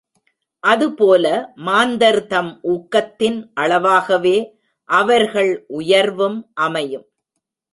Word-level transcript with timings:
அதுபோல 0.63 1.25
மாந்தர்தம் 1.65 2.49
ஊக்கத்தின் 2.63 3.37
அளவாகவே 3.53 4.35
அவர்கள் 4.89 5.51
உயர்வும் 5.67 6.39
அமையும். 6.53 7.07